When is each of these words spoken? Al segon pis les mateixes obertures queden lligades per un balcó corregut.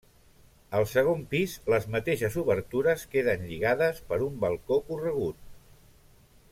Al 0.77 0.85
segon 0.91 1.19
pis 1.33 1.53
les 1.73 1.85
mateixes 1.95 2.37
obertures 2.43 3.05
queden 3.13 3.45
lligades 3.51 4.03
per 4.11 4.19
un 4.31 4.41
balcó 4.47 4.79
corregut. 4.89 5.49